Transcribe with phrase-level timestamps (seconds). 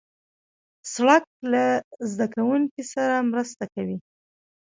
[0.93, 1.63] سړک له
[2.11, 3.97] زدهکوونکو سره مرسته کوي.